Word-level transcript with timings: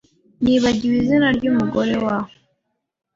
Nibagiwe 0.43 0.95
izinawe 1.01 1.33
ryumugore 1.37 1.95
wa. 2.03 2.17